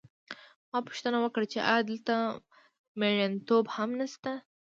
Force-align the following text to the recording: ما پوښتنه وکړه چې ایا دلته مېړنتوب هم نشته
ما 0.69 0.79
پوښتنه 0.87 1.17
وکړه 1.21 1.45
چې 1.51 1.59
ایا 1.69 1.79
دلته 1.89 2.13
مېړنتوب 2.99 3.65
هم 3.75 3.89
نشته 4.01 4.31